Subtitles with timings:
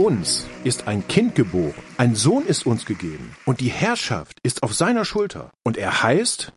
[0.00, 4.72] Uns ist ein Kind geboren, ein Sohn ist uns gegeben, und die Herrschaft ist auf
[4.72, 5.50] seiner Schulter.
[5.62, 6.54] Und er heißt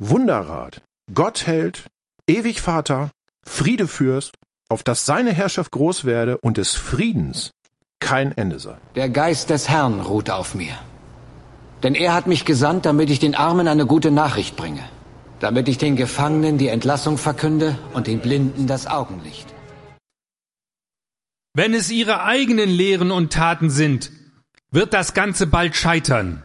[0.00, 0.82] Wunderrat,
[1.14, 1.84] Gottheld,
[2.26, 3.12] ewig Vater,
[3.46, 4.32] Friedefürst,
[4.68, 7.52] auf dass seine Herrschaft groß werde und des Friedens
[8.00, 8.76] kein Ende sei.
[8.96, 10.76] Der Geist des Herrn ruht auf mir.
[11.84, 14.82] Denn er hat mich gesandt, damit ich den Armen eine gute Nachricht bringe,
[15.38, 19.53] damit ich den Gefangenen die Entlassung verkünde und den Blinden das Augenlicht.
[21.54, 24.10] Wenn es ihre eigenen Lehren und Taten sind,
[24.70, 26.42] wird das Ganze bald scheitern.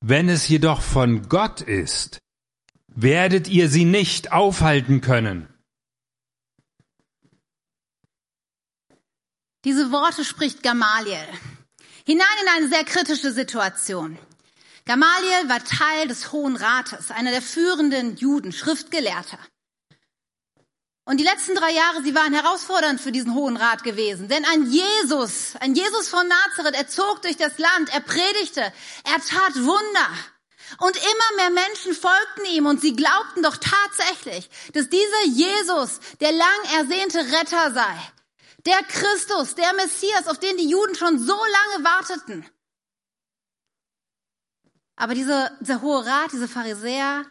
[0.00, 2.18] Wenn es jedoch von Gott ist,
[2.86, 5.48] werdet ihr sie nicht aufhalten können.
[9.64, 11.26] Diese Worte spricht Gamaliel
[12.10, 14.18] hinein in eine sehr kritische Situation.
[14.84, 19.38] Gamaliel war Teil des Hohen Rates, einer der führenden Juden, Schriftgelehrter.
[21.10, 24.28] Und die letzten drei Jahre, sie waren herausfordernd für diesen Hohen Rat gewesen.
[24.28, 29.20] Denn ein Jesus, ein Jesus von Nazareth, er zog durch das Land, er predigte, er
[29.28, 30.08] tat Wunder.
[30.78, 36.30] Und immer mehr Menschen folgten ihm und sie glaubten doch tatsächlich, dass dieser Jesus der
[36.30, 38.12] lang ersehnte Retter sei.
[38.64, 42.46] Der Christus, der Messias, auf den die Juden schon so lange warteten.
[44.94, 47.26] Aber dieser, dieser Hohe Rat, diese Pharisäer,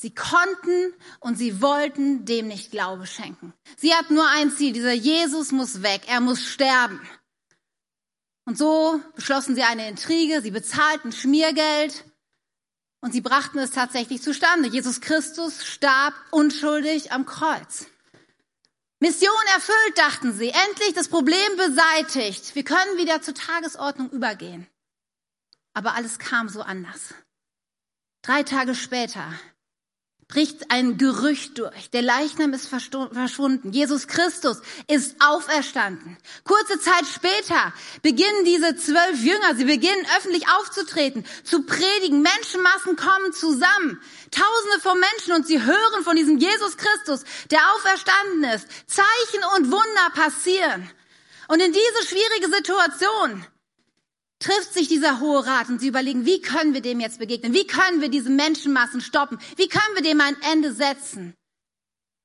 [0.00, 3.52] Sie konnten und sie wollten dem nicht Glaube schenken.
[3.76, 7.06] Sie hatten nur ein Ziel, dieser Jesus muss weg, er muss sterben.
[8.46, 12.06] Und so beschlossen sie eine Intrige, sie bezahlten Schmiergeld
[13.02, 14.70] und sie brachten es tatsächlich zustande.
[14.70, 17.84] Jesus Christus starb unschuldig am Kreuz.
[19.00, 22.54] Mission erfüllt, dachten sie, endlich das Problem beseitigt.
[22.54, 24.66] Wir können wieder zur Tagesordnung übergehen.
[25.74, 27.12] Aber alles kam so anders.
[28.22, 29.30] Drei Tage später
[30.30, 31.90] bricht ein Gerücht durch.
[31.90, 33.72] Der Leichnam ist verschwunden.
[33.72, 36.16] Jesus Christus ist auferstanden.
[36.44, 42.22] Kurze Zeit später beginnen diese zwölf Jünger, sie beginnen öffentlich aufzutreten, zu predigen.
[42.22, 44.00] Menschenmassen kommen zusammen.
[44.30, 48.68] Tausende von Menschen und sie hören von diesem Jesus Christus, der auferstanden ist.
[48.86, 50.88] Zeichen und Wunder passieren.
[51.48, 53.44] Und in diese schwierige Situation
[54.40, 57.54] trifft sich dieser Hohe Rat und sie überlegen, wie können wir dem jetzt begegnen?
[57.54, 59.38] Wie können wir diese Menschenmassen stoppen?
[59.56, 61.34] Wie können wir dem ein Ende setzen?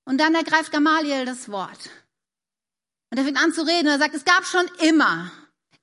[0.05, 1.89] Und dann ergreift Gamaliel das Wort.
[3.11, 5.31] Und er fängt an zu reden und er sagt, es gab schon immer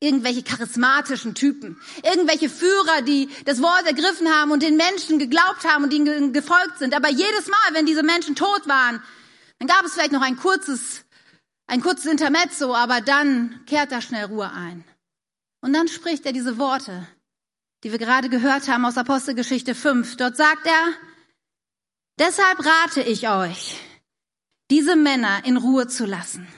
[0.01, 5.85] irgendwelche charismatischen Typen, irgendwelche Führer, die das Wort ergriffen haben und den Menschen geglaubt haben
[5.85, 6.95] und ihnen gefolgt sind.
[6.95, 9.03] Aber jedes Mal, wenn diese Menschen tot waren,
[9.59, 11.05] dann gab es vielleicht noch ein kurzes,
[11.69, 14.85] ein kurzes Intermezzo, aber dann kehrt da schnell Ruhe ein.
[15.63, 17.07] Und dann spricht er diese Worte,
[17.85, 20.17] die wir gerade gehört haben aus Apostelgeschichte 5.
[20.17, 20.93] Dort sagt er,
[22.19, 23.77] deshalb rate ich euch,
[24.71, 26.49] diese Männer in Ruhe zu lassen.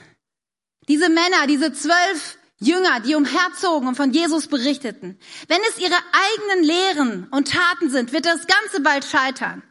[0.87, 5.19] Diese Männer, diese zwölf Jünger, die umherzogen und von Jesus berichteten.
[5.47, 9.61] Wenn es ihre eigenen Lehren und Taten sind, wird das Ganze bald scheitern.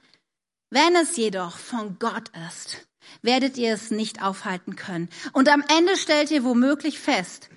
[0.71, 2.87] Wenn es jedoch von Gott ist,
[3.23, 5.09] werdet ihr es nicht aufhalten können.
[5.33, 7.49] Und am Ende stellt ihr womöglich fest,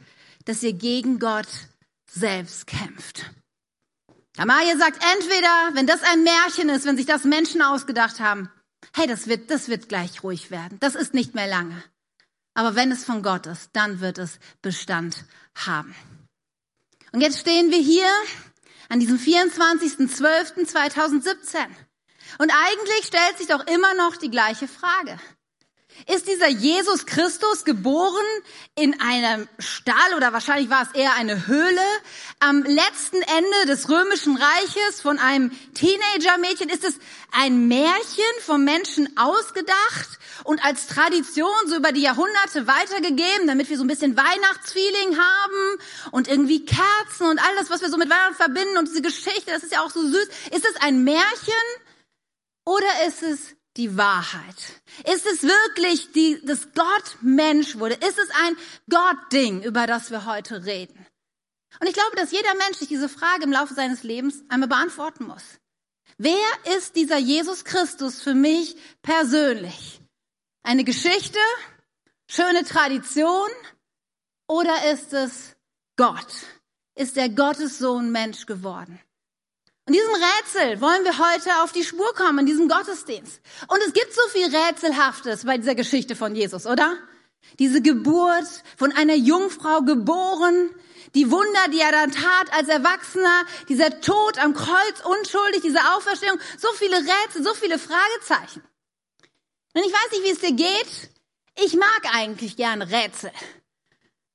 [0.47, 1.47] dass ihr gegen Gott
[2.09, 3.30] selbst kämpft.
[4.38, 8.50] Amalia sagt entweder, wenn das ein Märchen ist, wenn sich das Menschen ausgedacht haben,
[8.96, 10.80] hey, das wird, das wird gleich ruhig werden.
[10.80, 11.84] Das ist nicht mehr lange.
[12.53, 15.25] Aber wenn es von Gott ist, dann wird es Bestand
[15.56, 15.94] haben.
[17.12, 18.09] Und jetzt stehen wir hier
[18.90, 21.57] an diesem 24.12.2017.
[22.40, 25.18] Und eigentlich stellt sich doch immer noch die gleiche Frage.
[26.06, 28.25] Ist dieser Jesus Christus geboren
[28.75, 31.81] in einem Stall oder wahrscheinlich war es eher eine Höhle
[32.40, 36.69] am letzten Ende des römischen Reiches von einem Teenagermädchen?
[36.69, 37.00] Ist es
[37.31, 43.78] ein Märchen vom Menschen ausgedacht und als Tradition so über die Jahrhunderte weitergegeben, damit wir
[43.78, 45.80] so ein bisschen Weihnachtsfeeling haben
[46.12, 49.52] und irgendwie Kerzen und all das, was wir so mit Weihnachten verbinden und diese Geschichte,
[49.52, 50.28] das ist ja auch so süß.
[50.52, 51.53] Ist es ein Märchen
[52.66, 54.82] oder ist es die Wahrheit?
[55.14, 57.96] Ist es wirklich, die, dass Gott Mensch wurde?
[57.96, 58.58] Ist es ein
[58.90, 61.06] Gott-Ding, über das wir heute reden?
[61.80, 65.25] Und ich glaube, dass jeder Mensch sich diese Frage im Laufe seines Lebens einmal beantworten
[65.25, 65.44] muss.
[66.18, 70.01] Wer ist dieser Jesus Christus für mich persönlich?
[70.63, 71.40] Eine Geschichte?
[72.30, 73.50] Schöne Tradition?
[74.48, 75.56] Oder ist es
[75.96, 76.28] Gott?
[76.96, 79.00] Ist der Gottessohn Mensch geworden?
[79.88, 83.39] Und diesem Rätsel wollen wir heute auf die Spur kommen, in diesem Gottesdienst.
[83.69, 86.98] Und es gibt so viel Rätselhaftes bei dieser Geschichte von Jesus, oder?
[87.57, 90.72] Diese Geburt von einer Jungfrau geboren,
[91.16, 96.38] die Wunder, die er dann tat als Erwachsener, dieser Tod am Kreuz unschuldig, diese Auferstehung,
[96.57, 98.62] so viele Rätsel, so viele Fragezeichen.
[99.74, 101.12] Und ich weiß nicht, wie es dir geht.
[101.63, 103.31] Ich mag eigentlich gerne Rätsel.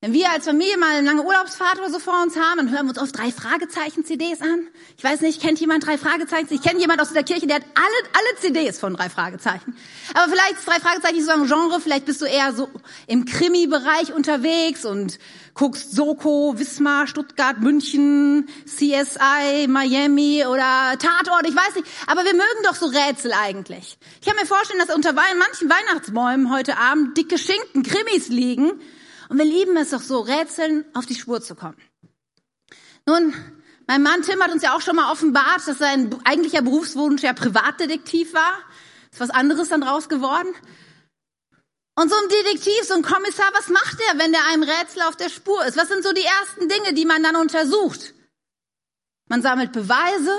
[0.04, 2.86] Wenn wir als Familie mal eine lange Urlaubsfahrt oder so vor uns haben, dann hören
[2.86, 4.66] wir uns oft drei Fragezeichen-CDs an.
[4.98, 6.48] Ich weiß nicht, kennt jemand drei Fragezeichen?
[6.50, 9.76] Ich kenne jemand aus der Kirche, der hat alle, alle CDs von drei Fragezeichen.
[10.12, 12.68] Aber vielleicht ist drei Fragezeichen nicht so ein Genre, vielleicht bist du eher so
[13.06, 15.20] im Krimi-Bereich unterwegs und
[15.54, 21.86] guckst Soko, Wismar, Stuttgart, München, CSI, Miami oder Tatort, ich weiß nicht.
[22.08, 23.98] Aber wir mögen doch so Rätsel eigentlich.
[24.20, 28.72] Ich kann mir vorstellen, dass unter manchen Weihnachtsbäumen heute Abend dicke Schinken, Krimis liegen
[29.28, 31.80] und wir lieben es doch so, Rätseln auf die Spur zu kommen.
[33.06, 33.34] Nun,
[33.86, 37.32] mein Mann Tim hat uns ja auch schon mal offenbart, dass sein eigentlicher Berufswunsch ja
[37.32, 38.54] Privatdetektiv war.
[39.10, 40.54] Ist was anderes dann draus geworden.
[41.94, 45.16] Und so ein Detektiv, so ein Kommissar, was macht er, wenn der einem Rätsel auf
[45.16, 45.76] der Spur ist?
[45.76, 48.14] Was sind so die ersten Dinge, die man dann untersucht?
[49.28, 50.38] Man sammelt Beweise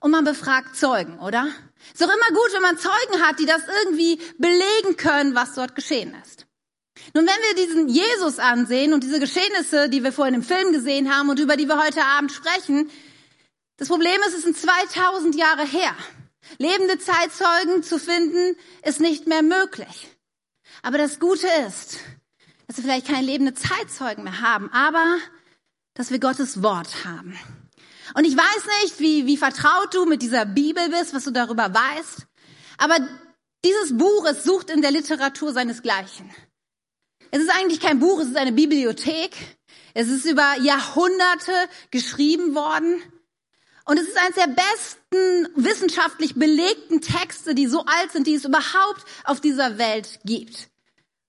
[0.00, 1.48] und man befragt Zeugen, oder?
[1.92, 5.74] Ist doch immer gut, wenn man Zeugen hat, die das irgendwie belegen können, was dort
[5.74, 6.45] geschehen ist.
[7.14, 11.14] Nun, wenn wir diesen Jesus ansehen und diese Geschehnisse, die wir vorhin im Film gesehen
[11.14, 12.90] haben und über die wir heute Abend sprechen,
[13.76, 15.94] das Problem ist, es sind 2000 Jahre her.
[16.58, 20.08] Lebende Zeitzeugen zu finden, ist nicht mehr möglich.
[20.82, 21.98] Aber das Gute ist,
[22.66, 25.18] dass wir vielleicht keine lebende Zeitzeugen mehr haben, aber
[25.94, 27.38] dass wir Gottes Wort haben.
[28.14, 31.72] Und ich weiß nicht, wie, wie vertraut du mit dieser Bibel bist, was du darüber
[31.74, 32.26] weißt,
[32.78, 32.96] aber
[33.64, 36.30] dieses Buch, es sucht in der Literatur seinesgleichen.
[37.36, 39.36] Es ist eigentlich kein Buch, es ist eine Bibliothek.
[39.92, 41.52] Es ist über Jahrhunderte
[41.90, 43.02] geschrieben worden.
[43.84, 48.46] Und es ist eines der besten wissenschaftlich belegten Texte, die so alt sind, die es
[48.46, 50.70] überhaupt auf dieser Welt gibt.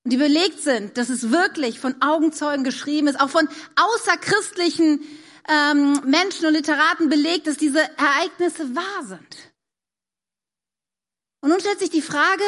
[0.05, 5.01] Und die belegt sind, dass es wirklich von Augenzeugen geschrieben ist, auch von außerchristlichen
[5.49, 9.51] ähm, Menschen und Literaten belegt, dass diese Ereignisse wahr sind.
[11.41, 12.43] Und nun stellt sich die Frage,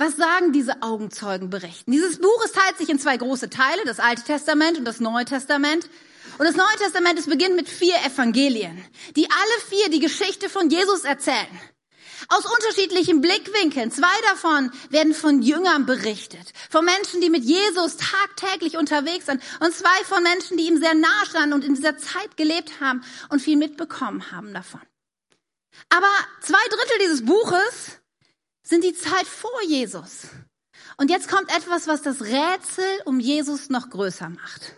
[0.00, 1.92] was sagen diese Augenzeugen berichten?
[1.92, 5.26] Dieses Buch es teilt sich in zwei große Teile, das Alte Testament und das Neue
[5.26, 5.90] Testament.
[6.38, 8.82] Und das Neue Testament, es beginnt mit vier Evangelien,
[9.14, 11.60] die alle vier die Geschichte von Jesus erzählen.
[12.28, 13.90] Aus unterschiedlichen Blickwinkeln.
[13.90, 16.54] Zwei davon werden von Jüngern berichtet.
[16.70, 19.42] Von Menschen, die mit Jesus tagtäglich unterwegs sind.
[19.60, 23.02] Und zwei von Menschen, die ihm sehr nahe standen und in dieser Zeit gelebt haben
[23.28, 24.80] und viel mitbekommen haben davon.
[25.90, 26.08] Aber
[26.40, 27.99] zwei Drittel dieses Buches
[28.62, 30.28] sind die Zeit vor Jesus.
[30.96, 34.74] Und jetzt kommt etwas, was das Rätsel um Jesus noch größer macht.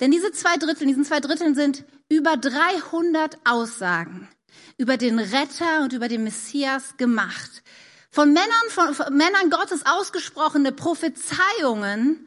[0.00, 4.28] Denn diese zwei Drittel, diesen zwei Dritteln sind über 300 Aussagen
[4.78, 7.62] über den Retter und über den Messias gemacht.
[8.10, 12.26] Von Männern, von, von Männern Gottes ausgesprochene Prophezeiungen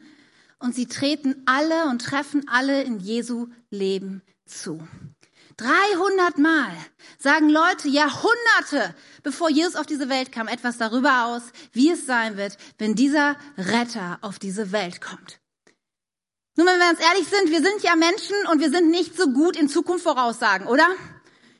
[0.58, 4.86] und sie treten alle und treffen alle in Jesu Leben zu.
[5.60, 6.70] 300 Mal
[7.18, 11.42] sagen Leute Jahrhunderte, bevor Jesus auf diese Welt kam, etwas darüber aus,
[11.72, 15.38] wie es sein wird, wenn dieser Retter auf diese Welt kommt.
[16.56, 19.32] Nun, wenn wir ganz ehrlich sind, wir sind ja Menschen und wir sind nicht so
[19.32, 20.86] gut in Zukunft voraussagen, oder?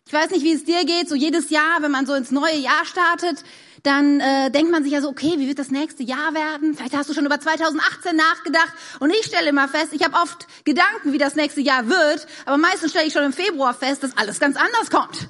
[0.06, 1.08] Ich weiß nicht, wie es dir geht.
[1.08, 3.44] So jedes Jahr, wenn man so ins neue Jahr startet,
[3.82, 6.74] dann äh, denkt man sich ja so, okay, wie wird das nächste Jahr werden?
[6.74, 8.72] Vielleicht hast du schon über 2018 nachgedacht.
[8.98, 12.58] Und ich stelle immer fest, ich habe oft Gedanken, wie das nächste Jahr wird, aber
[12.58, 15.28] meistens stelle ich schon im Februar fest, dass alles ganz anders kommt.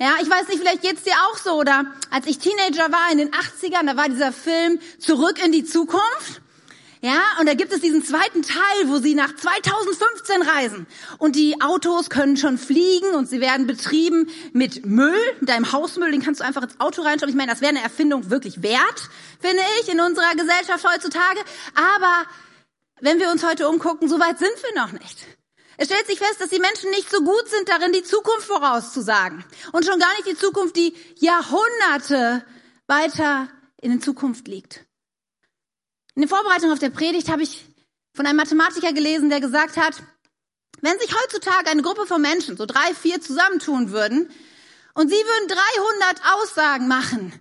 [0.00, 1.52] Ja, ich weiß nicht, vielleicht geht's dir auch so.
[1.52, 5.64] Oder als ich Teenager war in den 80ern, da war dieser Film Zurück in die
[5.64, 6.40] Zukunft.
[7.04, 10.86] Ja, und da gibt es diesen zweiten Teil, wo sie nach 2015 reisen.
[11.18, 16.22] Und die Autos können schon fliegen und sie werden betrieben mit Müll, deinem Hausmüll, den
[16.22, 17.28] kannst du einfach ins Auto reinschauen.
[17.28, 21.40] Ich meine, das wäre eine Erfindung wirklich wert, finde ich, in unserer Gesellschaft heutzutage.
[21.74, 22.24] Aber
[23.02, 25.26] wenn wir uns heute umgucken, so weit sind wir noch nicht.
[25.76, 29.44] Es stellt sich fest, dass die Menschen nicht so gut sind darin, die Zukunft vorauszusagen.
[29.72, 32.46] Und schon gar nicht die Zukunft, die Jahrhunderte
[32.86, 33.48] weiter
[33.82, 34.83] in der Zukunft liegt.
[36.14, 37.64] In der Vorbereitung auf der Predigt habe ich
[38.14, 40.02] von einem Mathematiker gelesen, der gesagt hat,
[40.80, 44.30] wenn sich heutzutage eine Gruppe von Menschen, so drei, vier zusammentun würden,
[44.94, 47.32] und sie würden 300 Aussagen machen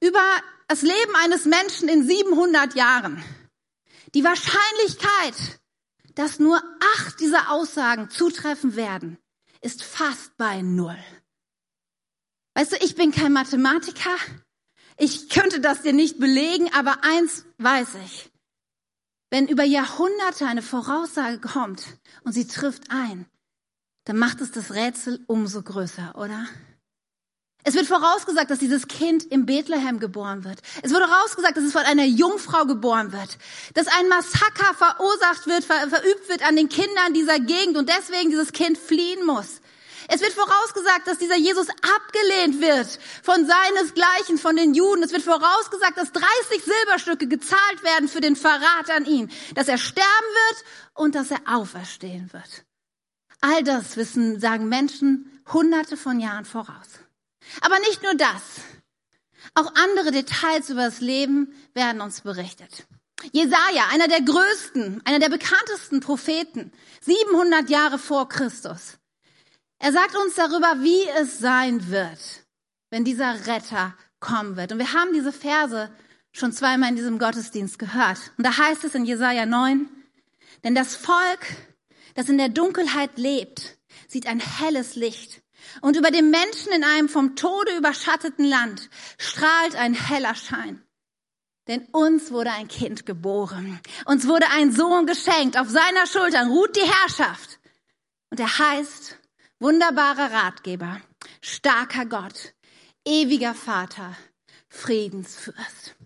[0.00, 0.20] über
[0.68, 3.24] das Leben eines Menschen in 700 Jahren,
[4.14, 5.60] die Wahrscheinlichkeit,
[6.14, 6.62] dass nur
[6.96, 9.18] acht dieser Aussagen zutreffen werden,
[9.62, 10.98] ist fast bei null.
[12.54, 14.16] Weißt du, ich bin kein Mathematiker,
[14.98, 18.30] ich könnte das dir nicht belegen, aber eins weiß ich.
[19.30, 21.84] Wenn über Jahrhunderte eine Voraussage kommt
[22.24, 23.26] und sie trifft ein,
[24.04, 26.46] dann macht es das Rätsel umso größer, oder?
[27.64, 30.60] Es wird vorausgesagt, dass dieses Kind im Bethlehem geboren wird.
[30.82, 33.36] Es wird vorausgesagt, dass es von einer Jungfrau geboren wird.
[33.74, 38.30] Dass ein Massaker verursacht wird, ver verübt wird an den Kindern dieser Gegend und deswegen
[38.30, 39.60] dieses Kind fliehen muss.
[40.10, 45.02] Es wird vorausgesagt, dass dieser Jesus abgelehnt wird von seinesgleichen, von den Juden.
[45.02, 49.76] Es wird vorausgesagt, dass 30 Silberstücke gezahlt werden für den Verrat an ihm, dass er
[49.76, 52.64] sterben wird und dass er auferstehen wird.
[53.42, 56.88] All das wissen, sagen Menschen hunderte von Jahren voraus.
[57.60, 58.42] Aber nicht nur das.
[59.54, 62.86] Auch andere Details über das Leben werden uns berichtet.
[63.32, 66.72] Jesaja, einer der größten, einer der bekanntesten Propheten,
[67.02, 68.97] 700 Jahre vor Christus.
[69.78, 72.18] Er sagt uns darüber, wie es sein wird,
[72.90, 74.72] wenn dieser Retter kommen wird.
[74.72, 75.90] Und wir haben diese Verse
[76.32, 78.32] schon zweimal in diesem Gottesdienst gehört.
[78.36, 79.88] Und da heißt es in Jesaja 9,
[80.64, 81.46] denn das Volk,
[82.14, 85.42] das in der Dunkelheit lebt, sieht ein helles Licht.
[85.80, 90.82] Und über dem Menschen in einem vom Tode überschatteten Land strahlt ein heller Schein.
[91.68, 93.78] Denn uns wurde ein Kind geboren.
[94.06, 95.58] Uns wurde ein Sohn geschenkt.
[95.58, 97.58] Auf seiner Schultern ruht die Herrschaft.
[98.30, 99.17] Und er heißt
[99.60, 101.00] wunderbarer Ratgeber,
[101.40, 102.54] starker Gott,
[103.04, 104.16] ewiger Vater,
[104.68, 105.96] Friedensfürst.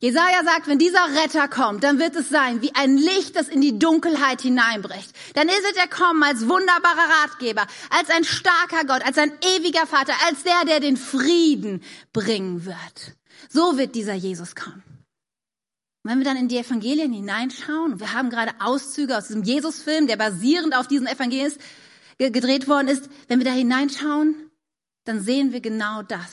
[0.00, 3.60] Jesaja sagt, wenn dieser Retter kommt, dann wird es sein wie ein Licht, das in
[3.60, 5.10] die Dunkelheit hineinbricht.
[5.34, 10.12] Dann ist er kommen als wunderbarer Ratgeber, als ein starker Gott, als ein ewiger Vater,
[10.26, 13.16] als der, der den Frieden bringen wird.
[13.48, 14.82] So wird dieser Jesus kommen.
[16.02, 20.06] Und wenn wir dann in die Evangelien hineinschauen, wir haben gerade Auszüge aus diesem Jesus-Film,
[20.06, 21.52] der basierend auf diesen Evangelien
[22.18, 24.50] gedreht worden ist, wenn wir da hineinschauen,
[25.04, 26.30] dann sehen wir genau das.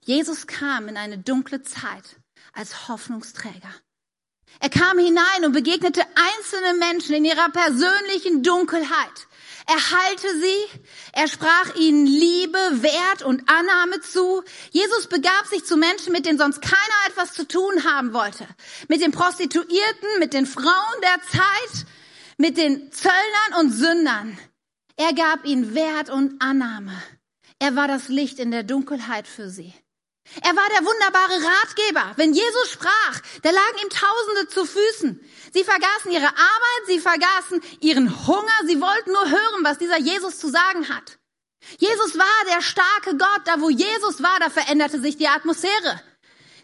[0.00, 2.16] Jesus kam in eine dunkle Zeit
[2.52, 3.74] als Hoffnungsträger.
[4.58, 9.26] Er kam hinein und begegnete einzelne Menschen in ihrer persönlichen Dunkelheit.
[9.66, 10.80] Er heilte sie,
[11.12, 14.42] er sprach ihnen Liebe, Wert und Annahme zu.
[14.70, 18.48] Jesus begab sich zu Menschen, mit denen sonst keiner etwas zu tun haben wollte.
[18.88, 21.86] Mit den Prostituierten, mit den Frauen der Zeit,
[22.36, 24.38] mit den Zöllnern und Sündern.
[25.00, 26.92] Er gab ihnen Wert und Annahme.
[27.58, 29.72] Er war das Licht in der Dunkelheit für sie.
[30.42, 32.12] Er war der wunderbare Ratgeber.
[32.16, 35.18] Wenn Jesus sprach, da lagen ihm Tausende zu Füßen.
[35.54, 40.38] Sie vergaßen ihre Arbeit, sie vergaßen ihren Hunger, sie wollten nur hören, was dieser Jesus
[40.38, 41.18] zu sagen hat.
[41.78, 43.40] Jesus war der starke Gott.
[43.46, 46.02] Da wo Jesus war, da veränderte sich die Atmosphäre.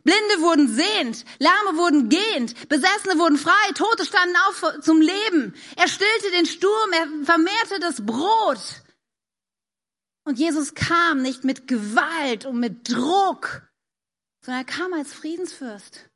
[0.07, 5.55] Blinde wurden sehend, Lahme wurden gehend, Besessene wurden frei, Tote standen auf zum Leben.
[5.77, 8.61] Er stillte den Sturm, er vermehrte das Brot.
[10.25, 13.63] Und Jesus kam nicht mit Gewalt und mit Druck,
[14.45, 16.09] sondern er kam als Friedensfürst.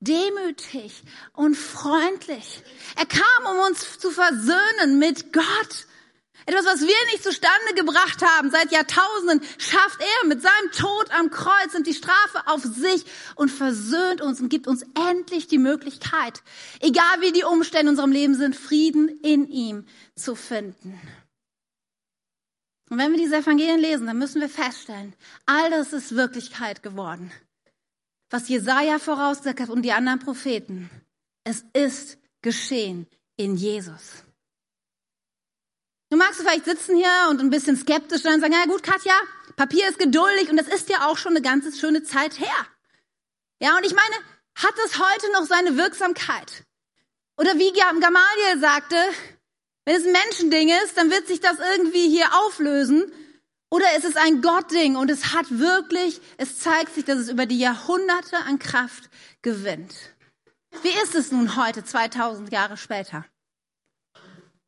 [0.00, 1.02] Demütig
[1.32, 2.62] und freundlich.
[2.96, 5.86] Er kam, um uns zu versöhnen mit Gott.
[6.46, 11.30] Etwas, was wir nicht zustande gebracht haben seit Jahrtausenden, schafft er mit seinem Tod am
[11.30, 13.04] Kreuz und die Strafe auf sich
[13.34, 16.42] und versöhnt uns und gibt uns endlich die Möglichkeit,
[16.80, 20.98] egal wie die Umstände in unserem Leben sind, Frieden in ihm zu finden.
[22.88, 25.14] Und wenn wir diese Evangelien lesen, dann müssen wir feststellen,
[25.44, 27.30] all das ist Wirklichkeit geworden.
[28.30, 30.90] Was Jesaja vorausgesagt hat und die anderen Propheten.
[31.44, 34.24] Es ist geschehen in Jesus.
[36.10, 39.12] Du magst vielleicht sitzen hier und ein bisschen skeptisch sein und sagen, ja gut, Katja,
[39.56, 42.66] Papier ist geduldig und das ist ja auch schon eine ganze schöne Zeit her.
[43.60, 44.14] Ja, und ich meine,
[44.54, 46.64] hat das heute noch seine Wirksamkeit?
[47.36, 48.96] Oder wie Gamaliel sagte,
[49.84, 53.12] wenn es ein Menschending ist, dann wird sich das irgendwie hier auflösen.
[53.70, 57.46] Oder ist es ein Gottding und es hat wirklich, es zeigt sich, dass es über
[57.46, 59.10] die Jahrhunderte an Kraft
[59.42, 59.94] gewinnt.
[60.82, 63.26] Wie ist es nun heute, 2000 Jahre später?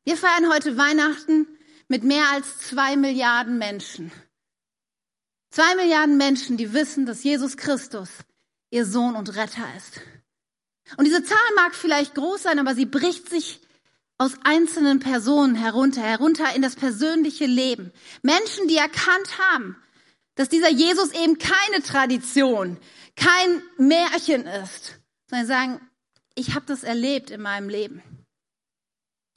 [0.04, 1.46] Wir feiern heute Weihnachten
[1.88, 4.10] mit mehr als zwei Milliarden Menschen.
[5.50, 8.08] Zwei Milliarden Menschen, die wissen, dass Jesus Christus
[8.70, 10.00] ihr Sohn und Retter ist.
[10.96, 13.60] Und diese Zahl mag vielleicht groß sein, aber sie bricht sich
[14.16, 17.92] aus einzelnen Personen herunter, herunter in das persönliche Leben.
[18.22, 19.76] Menschen, die erkannt haben,
[20.34, 22.78] dass dieser Jesus eben keine Tradition,
[23.16, 25.90] kein Märchen ist, sondern sagen,
[26.34, 28.02] ich habe das erlebt in meinem Leben.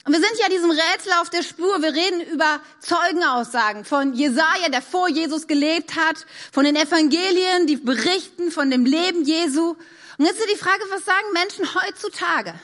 [0.06, 1.80] Und wir sind ja diesem Rätsel auf der Spur.
[1.80, 7.76] Wir reden über Zeugenaussagen von Jesaja, der vor Jesus gelebt hat, von den Evangelien, die
[7.76, 9.76] berichten von dem Leben Jesu.
[10.18, 12.54] Und jetzt ist die Frage, was sagen Menschen heutzutage?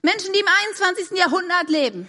[0.00, 0.46] Menschen, die im
[0.86, 1.18] 21.
[1.18, 2.08] Jahrhundert leben.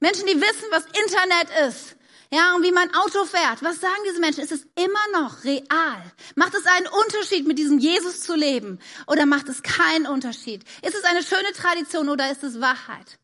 [0.00, 1.96] Menschen, die wissen, was Internet ist.
[2.30, 3.62] Ja, und wie man Auto fährt.
[3.62, 4.42] Was sagen diese Menschen?
[4.42, 6.02] Ist es immer noch real?
[6.34, 8.80] Macht es einen Unterschied, mit diesem Jesus zu leben?
[9.06, 10.64] Oder macht es keinen Unterschied?
[10.82, 13.18] Ist es eine schöne Tradition oder ist es Wahrheit?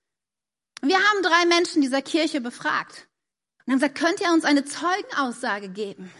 [0.82, 3.08] Wir haben drei Menschen dieser Kirche befragt
[3.66, 6.10] und haben gesagt, könnt ihr uns eine Zeugenaussage geben?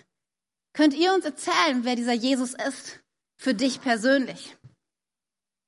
[0.73, 3.01] Könnt ihr uns erzählen, wer dieser Jesus ist?
[3.39, 4.57] Für dich persönlich.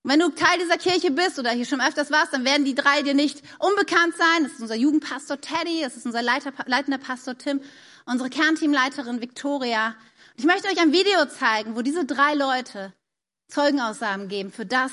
[0.05, 3.03] Wenn du Teil dieser Kirche bist oder hier schon öfters warst, dann werden die drei
[3.03, 4.43] dir nicht unbekannt sein.
[4.43, 7.61] Das ist unser Jugendpastor Teddy, das ist unser Leiter, leitender Pastor Tim,
[8.05, 9.95] unsere Kernteamleiterin Victoria.
[10.37, 12.93] Ich möchte euch ein Video zeigen, wo diese drei Leute
[13.49, 14.91] Zeugenaussagen geben für das,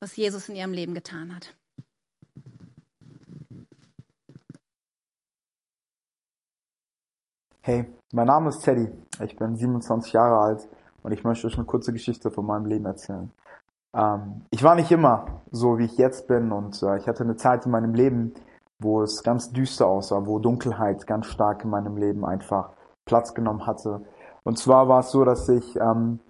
[0.00, 1.54] was Jesus in ihrem Leben getan hat.
[7.68, 7.84] Hey,
[8.14, 8.88] mein Name ist Teddy.
[9.22, 10.66] Ich bin 27 Jahre alt
[11.02, 13.30] und ich möchte euch eine kurze Geschichte von meinem Leben erzählen.
[13.94, 17.36] Ähm, ich war nicht immer so, wie ich jetzt bin und äh, ich hatte eine
[17.36, 18.32] Zeit in meinem Leben,
[18.78, 22.70] wo es ganz düster aussah, wo Dunkelheit ganz stark in meinem Leben einfach
[23.04, 24.00] Platz genommen hatte.
[24.44, 26.20] Und zwar war es so, dass ich ähm,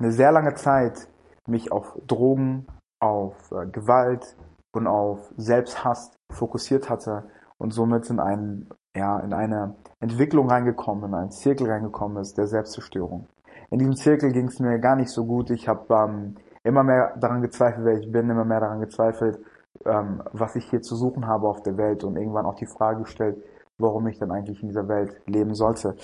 [0.00, 1.06] eine sehr lange Zeit
[1.46, 2.66] mich auf Drogen,
[3.00, 4.36] auf äh, Gewalt
[4.74, 11.14] und auf Selbsthass fokussiert hatte und somit in einen ja, in eine Entwicklung reingekommen, in
[11.14, 13.26] einen Zirkel reingekommen ist der Selbstzerstörung.
[13.70, 15.50] In diesem Zirkel ging es mir gar nicht so gut.
[15.50, 19.38] Ich habe ähm, immer mehr daran gezweifelt, wer ich bin, immer mehr daran gezweifelt,
[19.84, 23.02] ähm, was ich hier zu suchen habe auf der Welt und irgendwann auch die Frage
[23.02, 23.42] gestellt,
[23.78, 25.96] warum ich dann eigentlich in dieser Welt leben sollte.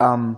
[0.00, 0.36] Ähm,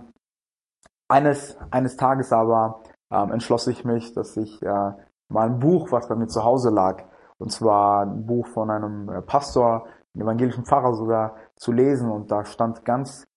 [1.07, 2.81] eines, eines Tages aber
[3.11, 4.91] ähm, entschloss ich mich, dass ich äh,
[5.29, 7.03] mal ein Buch, was bei mir zu Hause lag,
[7.37, 9.87] und zwar ein Buch von einem äh, Pastor,
[10.21, 13.27] evangelischen Pfarrer sogar, zu lesen und da stand ganz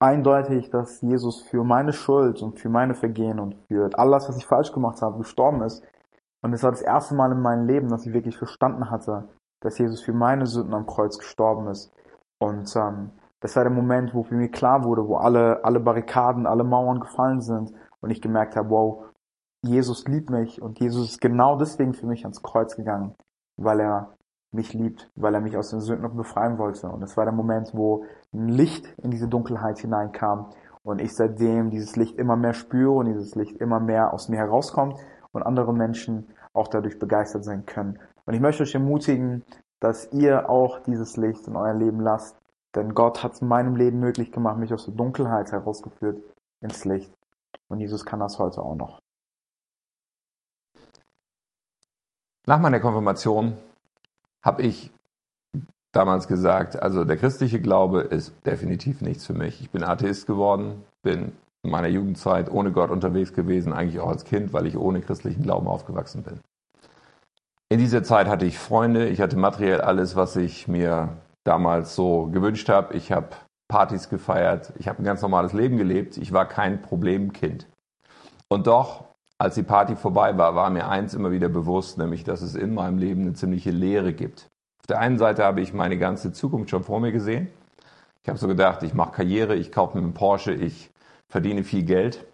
[0.00, 4.46] eindeutig, dass Jesus für meine Schuld und für meine Vergehen und für alles, was ich
[4.46, 5.82] falsch gemacht habe, gestorben ist.
[6.42, 9.28] Und es war das erste Mal in meinem Leben, dass ich wirklich verstanden hatte,
[9.60, 11.92] dass Jesus für meine Sünden am Kreuz gestorben ist.
[12.38, 16.46] Und ähm, das war der Moment, wo für mich klar wurde, wo alle, alle Barrikaden,
[16.46, 19.04] alle Mauern gefallen sind und ich gemerkt habe, wow,
[19.62, 23.14] Jesus liebt mich und Jesus ist genau deswegen für mich ans Kreuz gegangen,
[23.56, 24.14] weil er
[24.54, 26.88] mich liebt, weil er mich aus den Sünden befreien wollte.
[26.88, 30.50] Und es war der Moment, wo ein Licht in diese Dunkelheit hineinkam
[30.82, 34.38] und ich seitdem dieses Licht immer mehr spüre und dieses Licht immer mehr aus mir
[34.38, 34.98] herauskommt
[35.32, 37.98] und andere Menschen auch dadurch begeistert sein können.
[38.26, 39.44] Und ich möchte euch ermutigen,
[39.80, 42.38] dass ihr auch dieses Licht in euer Leben lasst,
[42.74, 46.22] denn Gott hat es in meinem Leben möglich gemacht, mich aus der Dunkelheit herausgeführt
[46.60, 47.12] ins Licht.
[47.68, 49.00] Und Jesus kann das heute auch noch.
[52.46, 53.56] Nach meiner Konfirmation
[54.44, 54.90] habe ich
[55.92, 59.60] damals gesagt, also der christliche Glaube ist definitiv nichts für mich.
[59.60, 64.24] Ich bin Atheist geworden, bin in meiner Jugendzeit ohne Gott unterwegs gewesen, eigentlich auch als
[64.24, 66.40] Kind, weil ich ohne christlichen Glauben aufgewachsen bin.
[67.70, 72.26] In dieser Zeit hatte ich Freunde, ich hatte materiell alles, was ich mir damals so
[72.26, 72.94] gewünscht habe.
[72.94, 73.28] Ich habe
[73.68, 77.66] Partys gefeiert, ich habe ein ganz normales Leben gelebt, ich war kein Problemkind.
[78.48, 79.04] Und doch
[79.38, 82.74] als die Party vorbei war, war mir eins immer wieder bewusst, nämlich, dass es in
[82.74, 84.50] meinem Leben eine ziemliche Leere gibt.
[84.80, 87.48] Auf der einen Seite habe ich meine ganze Zukunft schon vor mir gesehen.
[88.22, 90.90] Ich habe so gedacht, ich mache Karriere, ich kaufe mir einen Porsche, ich
[91.28, 92.24] verdiene viel Geld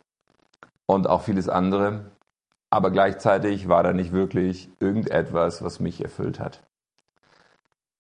[0.87, 2.11] und auch vieles andere.
[2.71, 6.63] Aber gleichzeitig war da nicht wirklich irgendetwas, was mich erfüllt hat.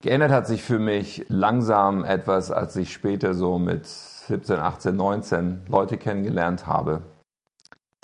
[0.03, 5.63] Geändert hat sich für mich langsam etwas, als ich später so mit 17, 18, 19
[5.69, 7.03] Leute kennengelernt habe,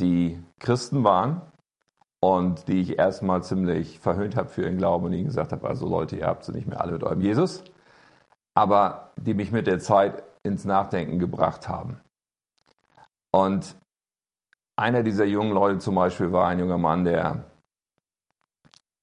[0.00, 1.42] die Christen waren
[2.20, 5.88] und die ich erstmal ziemlich verhöhnt habe für ihren Glauben und ihnen gesagt habe, also
[5.88, 7.62] Leute, ihr habt sie nicht mehr alle mit eurem Jesus,
[8.54, 12.00] aber die mich mit der Zeit ins Nachdenken gebracht haben.
[13.32, 13.76] Und
[14.76, 17.44] einer dieser jungen Leute zum Beispiel war ein junger Mann, der,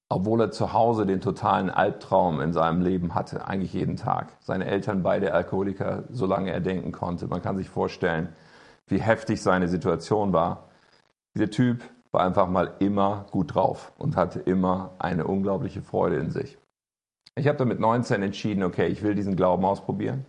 [0.10, 4.66] obwohl er zu Hause den totalen Albtraum in seinem Leben hatte, eigentlich jeden Tag, seine
[4.66, 8.36] Eltern beide Alkoholiker, solange er denken konnte, man kann sich vorstellen,
[8.88, 10.70] wie heftig seine Situation war,
[11.36, 16.30] dieser Typ war einfach mal immer gut drauf und hatte immer eine unglaubliche Freude in
[16.30, 16.58] sich.
[17.36, 20.26] Ich habe dann mit 19 entschieden, okay, ich will diesen Glauben ausprobieren.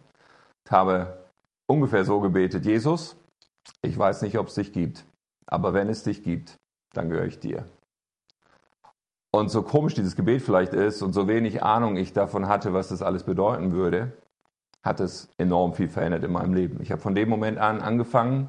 [0.65, 1.25] Ich habe
[1.67, 3.17] ungefähr so gebetet, Jesus,
[3.83, 5.05] ich weiß nicht, ob es dich gibt,
[5.47, 6.57] aber wenn es dich gibt,
[6.95, 7.67] dann gehöre ich dir.
[9.31, 12.89] Und so komisch dieses Gebet vielleicht ist und so wenig Ahnung ich davon hatte, was
[12.89, 14.13] das alles bedeuten würde,
[14.83, 16.81] hat es enorm viel verändert in meinem Leben.
[16.81, 18.49] Ich habe von dem Moment an angefangen,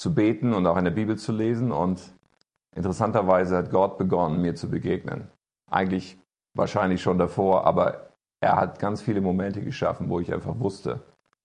[0.00, 1.72] zu beten und auch in der Bibel zu lesen.
[1.72, 2.00] Und
[2.74, 5.28] interessanterweise hat Gott begonnen, mir zu begegnen.
[5.70, 6.18] Eigentlich
[6.54, 8.08] wahrscheinlich schon davor, aber
[8.40, 11.02] er hat ganz viele Momente geschaffen, wo ich einfach wusste,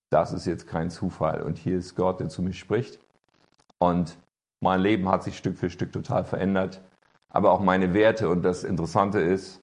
[0.09, 2.97] das ist jetzt kein Zufall und hier ist Gott, der zu mir spricht.
[3.77, 4.17] Und
[4.61, 6.81] mein Leben hat sich Stück für Stück total verändert,
[7.27, 8.29] aber auch meine Werte.
[8.29, 9.61] Und das Interessante ist,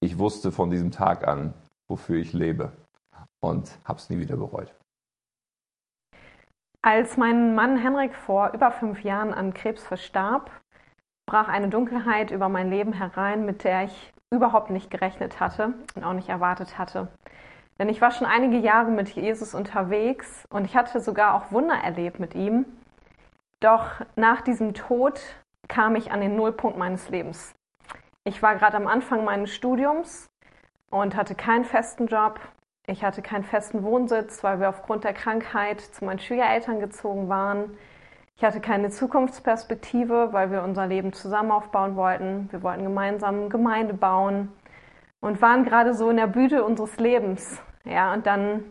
[0.00, 1.54] ich wusste von diesem Tag an,
[1.86, 2.72] wofür ich lebe
[3.38, 4.74] und habe es nie wieder bereut.
[6.86, 10.52] Als mein Mann Henrik vor über fünf Jahren an Krebs verstarb,
[11.28, 16.04] brach eine Dunkelheit über mein Leben herein, mit der ich überhaupt nicht gerechnet hatte und
[16.04, 17.08] auch nicht erwartet hatte.
[17.80, 21.74] Denn ich war schon einige Jahre mit Jesus unterwegs und ich hatte sogar auch Wunder
[21.74, 22.64] erlebt mit ihm.
[23.58, 25.20] Doch nach diesem Tod
[25.66, 27.52] kam ich an den Nullpunkt meines Lebens.
[28.22, 30.28] Ich war gerade am Anfang meines Studiums
[30.92, 32.38] und hatte keinen festen Job.
[32.88, 37.76] Ich hatte keinen festen Wohnsitz, weil wir aufgrund der Krankheit zu meinen Schwiegereltern gezogen waren.
[38.36, 42.48] Ich hatte keine Zukunftsperspektive, weil wir unser Leben zusammen aufbauen wollten.
[42.52, 44.52] Wir wollten gemeinsam Gemeinde bauen
[45.20, 47.60] und waren gerade so in der Blüte unseres Lebens.
[47.84, 48.62] Ja, und dann,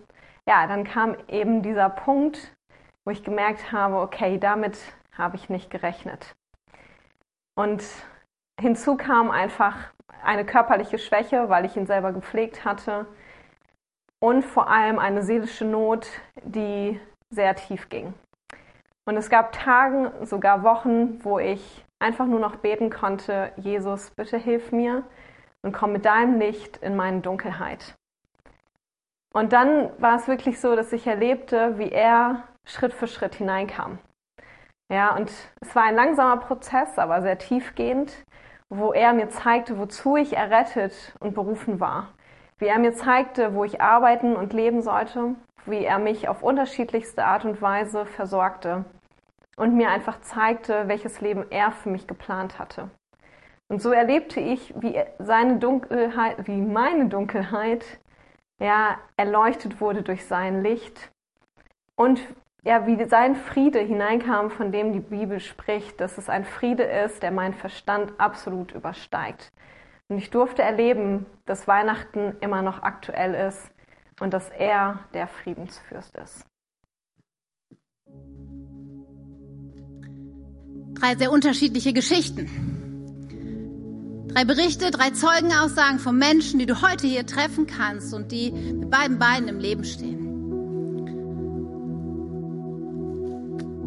[0.48, 2.56] ja, dann kam eben dieser Punkt,
[3.04, 4.78] wo ich gemerkt habe, okay, damit
[5.18, 6.36] habe ich nicht gerechnet.
[7.56, 7.84] Und
[8.62, 9.76] hinzu kam einfach
[10.24, 13.08] eine körperliche Schwäche, weil ich ihn selber gepflegt hatte
[14.20, 16.08] und vor allem eine seelische Not,
[16.44, 17.00] die
[17.30, 18.14] sehr tief ging.
[19.06, 24.38] Und es gab Tagen, sogar Wochen, wo ich einfach nur noch beten konnte, Jesus, bitte
[24.38, 25.04] hilf mir
[25.62, 27.96] und komm mit deinem Licht in meine Dunkelheit.
[29.34, 34.00] Und dann war es wirklich so, dass ich erlebte, wie er Schritt für Schritt hineinkam.
[34.92, 38.14] Ja, und es war ein langsamer Prozess, aber sehr tiefgehend,
[38.70, 42.14] wo er mir zeigte, wozu ich errettet und berufen war.
[42.58, 47.26] Wie er mir zeigte, wo ich arbeiten und leben sollte, wie er mich auf unterschiedlichste
[47.26, 48.86] Art und Weise versorgte
[49.58, 52.90] und mir einfach zeigte, welches Leben er für mich geplant hatte.
[53.68, 58.00] Und so erlebte ich, wie seine Dunkelheit, wie meine Dunkelheit,
[58.60, 61.12] ja, erleuchtet wurde durch sein Licht
[61.96, 62.22] und
[62.64, 67.22] ja, wie sein Friede hineinkam, von dem die Bibel spricht, dass es ein Friede ist,
[67.22, 69.52] der meinen Verstand absolut übersteigt.
[70.08, 73.72] Und ich durfte erleben, dass Weihnachten immer noch aktuell ist
[74.20, 76.46] und dass er der Friedensfürst ist.
[80.94, 82.48] Drei sehr unterschiedliche Geschichten.
[84.28, 88.90] Drei Berichte, drei Zeugenaussagen von Menschen, die du heute hier treffen kannst und die mit
[88.90, 90.26] beiden Beinen im Leben stehen.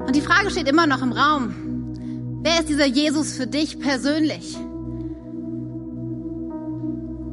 [0.01, 2.43] Und die Frage steht immer noch im Raum.
[2.43, 4.57] Wer ist dieser Jesus für dich persönlich?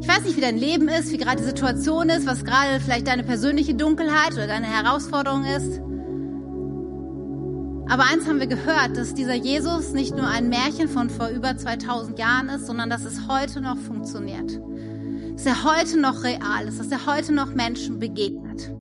[0.06, 3.08] Ich weiß nicht, wie dein Leben ist, wie gerade die Situation ist, was gerade vielleicht
[3.08, 5.80] deine persönliche Dunkelheit oder deine Herausforderung ist.
[7.90, 11.58] Aber eins haben wir gehört, dass dieser Jesus nicht nur ein Märchen von vor über
[11.58, 14.62] 2000 Jahren ist, sondern dass es heute noch funktioniert.
[15.38, 18.75] Dass er heute noch real ist, dass er heute noch Menschen begegnet.